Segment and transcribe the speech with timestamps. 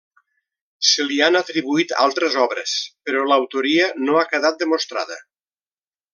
[0.91, 2.73] Se li han atribuït altres obres
[3.11, 5.21] però l'autoria no ha quedat demostrada.